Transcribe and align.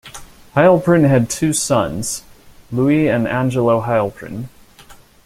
Heilprin 0.55 1.07
had 1.07 1.29
two 1.29 1.53
sons, 1.53 2.23
Louis 2.71 3.07
and 3.07 3.27
Angelo 3.27 3.81
Heilprin. 3.81 4.49